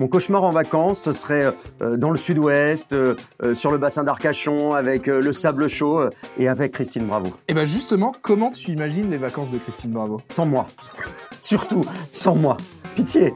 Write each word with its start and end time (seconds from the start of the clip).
Mon 0.00 0.08
cauchemar 0.08 0.44
en 0.44 0.50
vacances, 0.50 1.02
ce 1.02 1.12
serait 1.12 1.52
euh, 1.82 1.98
dans 1.98 2.10
le 2.10 2.16
sud-ouest, 2.16 2.94
euh, 2.94 3.16
euh, 3.42 3.52
sur 3.52 3.70
le 3.70 3.76
bassin 3.76 4.02
d'Arcachon, 4.02 4.72
avec 4.72 5.08
euh, 5.08 5.20
le 5.20 5.34
sable 5.34 5.68
chaud 5.68 6.00
euh, 6.00 6.10
et 6.38 6.48
avec 6.48 6.72
Christine 6.72 7.04
Bravo. 7.04 7.34
Et 7.48 7.52
ben 7.52 7.66
justement, 7.66 8.14
comment 8.22 8.50
tu 8.50 8.70
imagines 8.70 9.10
les 9.10 9.18
vacances 9.18 9.50
de 9.50 9.58
Christine 9.58 9.90
Bravo? 9.90 10.22
Sans 10.26 10.46
moi. 10.46 10.68
Surtout, 11.38 11.84
sans 12.12 12.34
moi. 12.34 12.56
Pitié. 12.94 13.34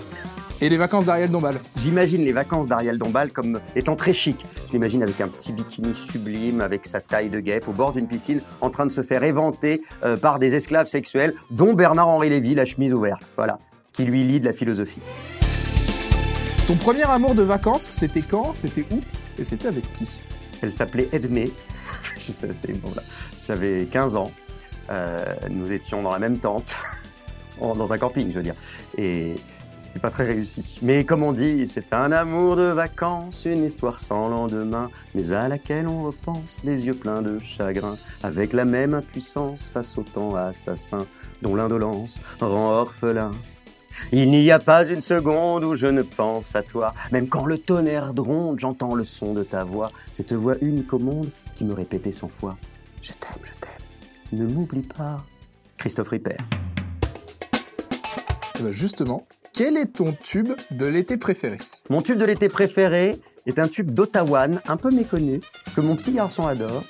Et 0.62 0.70
les 0.70 0.78
vacances 0.78 1.04
d'Ariel 1.04 1.30
Dombal? 1.30 1.60
J'imagine 1.76 2.24
les 2.24 2.32
vacances 2.32 2.66
d'Ariel 2.66 2.96
Dombal 2.96 3.30
comme 3.30 3.60
étant 3.76 3.94
très 3.94 4.14
chic. 4.14 4.46
Je 4.68 4.72
l'imagine 4.72 5.02
avec 5.02 5.20
un 5.20 5.28
petit 5.28 5.52
bikini 5.52 5.92
sublime, 5.92 6.62
avec 6.62 6.86
sa 6.86 7.02
taille 7.02 7.28
de 7.28 7.40
guêpe, 7.40 7.68
au 7.68 7.72
bord 7.72 7.92
d'une 7.92 8.08
piscine, 8.08 8.40
en 8.62 8.70
train 8.70 8.86
de 8.86 8.90
se 8.90 9.02
faire 9.02 9.22
éventer 9.22 9.82
euh, 10.02 10.16
par 10.16 10.38
des 10.38 10.54
esclaves 10.54 10.86
sexuels, 10.86 11.34
dont 11.50 11.74
Bernard-Henri 11.74 12.30
Lévy, 12.30 12.54
la 12.54 12.64
chemise 12.64 12.94
ouverte. 12.94 13.30
Voilà. 13.36 13.58
Qui 13.92 14.04
lui 14.04 14.24
lit 14.24 14.40
de 14.40 14.46
la 14.46 14.54
philosophie. 14.54 15.02
Ton 16.66 16.76
premier 16.76 17.02
amour 17.02 17.34
de 17.34 17.42
vacances, 17.42 17.88
c'était 17.90 18.22
quand 18.22 18.54
C'était 18.54 18.86
où 18.90 19.00
Et 19.38 19.44
c'était 19.44 19.68
avec 19.68 19.90
qui? 19.92 20.08
Elle 20.62 20.72
s'appelait 20.72 21.08
Edmé. 21.12 21.50
Je 22.18 22.32
sais, 22.32 22.48
c'est 22.54 22.72
bon 22.72 22.90
là. 22.96 23.02
J'avais 23.46 23.84
15 23.90 24.16
ans. 24.16 24.32
Euh, 24.90 25.18
nous 25.50 25.72
étions 25.72 26.02
dans 26.02 26.10
la 26.12 26.18
même 26.18 26.38
tente, 26.38 26.74
En- 27.60 27.74
dans 27.74 27.92
un 27.92 27.98
camping, 27.98 28.30
je 28.30 28.36
veux 28.36 28.42
dire. 28.42 28.54
Et 28.96 29.34
c'était 29.76 30.00
pas 30.00 30.10
très 30.10 30.24
réussi. 30.24 30.78
Mais 30.80 31.04
comme 31.04 31.22
on 31.22 31.32
dit, 31.32 31.66
c'est 31.66 31.92
un 31.92 32.12
amour 32.12 32.56
de 32.56 32.62
vacances, 32.62 33.44
une 33.44 33.64
histoire 33.64 34.00
sans 34.00 34.28
lendemain, 34.28 34.90
mais 35.14 35.32
à 35.32 35.48
laquelle 35.48 35.86
on 35.86 36.04
repense, 36.04 36.62
les 36.64 36.86
yeux 36.86 36.94
pleins 36.94 37.20
de 37.22 37.38
chagrin, 37.40 37.96
avec 38.22 38.54
la 38.54 38.64
même 38.64 38.94
impuissance 38.94 39.68
face 39.68 39.98
au 39.98 40.02
temps 40.02 40.34
assassin, 40.34 41.04
dont 41.42 41.54
l'indolence 41.54 42.20
rend 42.40 42.72
orphelin. 42.72 43.32
Il 44.12 44.30
n'y 44.30 44.50
a 44.50 44.58
pas 44.58 44.86
une 44.86 45.02
seconde 45.02 45.64
où 45.64 45.76
je 45.76 45.86
ne 45.86 46.02
pense 46.02 46.54
à 46.54 46.62
toi. 46.62 46.94
Même 47.12 47.28
quand 47.28 47.46
le 47.46 47.58
tonnerre 47.58 48.12
gronde, 48.14 48.58
j'entends 48.58 48.94
le 48.94 49.04
son 49.04 49.34
de 49.34 49.42
ta 49.42 49.64
voix. 49.64 49.90
Cette 50.10 50.32
voix 50.32 50.56
unique 50.60 50.92
au 50.92 50.98
monde 50.98 51.30
qui 51.54 51.64
me 51.64 51.74
répétait 51.74 52.12
cent 52.12 52.28
fois. 52.28 52.56
Je 53.02 53.12
t'aime, 53.12 53.42
je 53.42 53.52
t'aime. 53.52 53.70
Ne 54.32 54.46
m'oublie 54.46 54.82
pas. 54.82 55.24
Christophe 55.76 56.08
Ripper. 56.08 56.36
Et 58.58 58.62
ben 58.62 58.72
justement, 58.72 59.26
quel 59.52 59.76
est 59.76 59.92
ton 59.92 60.12
tube 60.12 60.52
de 60.70 60.86
l'été 60.86 61.16
préféré? 61.16 61.58
Mon 61.90 62.02
tube 62.02 62.18
de 62.18 62.24
l'été 62.24 62.48
préféré 62.48 63.20
est 63.46 63.58
un 63.58 63.68
tube 63.68 63.92
d'Ottawa, 63.92 64.46
un 64.66 64.76
peu 64.76 64.90
méconnu, 64.90 65.40
que 65.76 65.80
mon 65.80 65.96
petit 65.96 66.12
garçon 66.12 66.46
adore. 66.46 66.84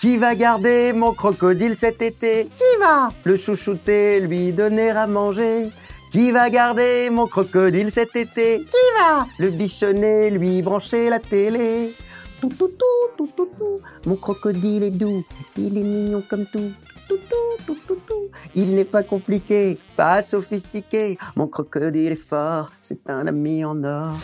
Qui 0.00 0.18
va 0.18 0.34
garder 0.34 0.92
mon 0.92 1.14
crocodile 1.14 1.76
cet 1.76 2.02
été 2.02 2.48
Qui 2.56 2.78
va? 2.80 3.08
Le 3.24 3.36
chouchouter, 3.36 4.20
lui 4.20 4.52
donner 4.52 4.90
à 4.90 5.06
manger 5.06 5.70
Qui 6.14 6.30
va 6.30 6.48
garder 6.48 7.10
mon 7.10 7.26
crocodile 7.26 7.90
cet 7.90 8.14
été? 8.14 8.60
Qui 8.60 9.00
va 9.00 9.26
le 9.36 9.50
bichonner, 9.50 10.30
lui 10.30 10.62
brancher 10.62 11.10
la 11.10 11.18
télé? 11.18 11.96
Tout, 12.40 12.50
tout, 12.50 12.68
tout, 12.68 13.08
tout, 13.16 13.30
tout, 13.36 13.50
tout. 13.58 13.80
Mon 14.06 14.14
crocodile 14.14 14.84
est 14.84 14.92
doux, 14.92 15.24
il 15.56 15.76
est 15.76 15.82
mignon 15.82 16.22
comme 16.30 16.46
tout. 16.46 16.70
Tout, 17.08 17.18
tout, 17.28 17.64
tout, 17.66 17.78
tout, 17.88 17.98
tout. 18.06 18.30
Il 18.54 18.76
n'est 18.76 18.84
pas 18.84 19.02
compliqué, 19.02 19.76
pas 19.96 20.22
sophistiqué. 20.22 21.18
Mon 21.34 21.48
crocodile 21.48 22.12
est 22.12 22.14
fort, 22.14 22.70
c'est 22.80 23.10
un 23.10 23.26
ami 23.26 23.64
en 23.64 23.82
or. 23.82 24.14